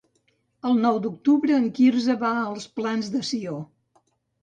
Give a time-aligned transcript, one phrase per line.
[0.69, 3.65] El nou d'octubre en Quirze va als Plans de Sió.